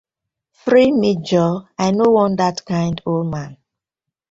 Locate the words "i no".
1.85-2.05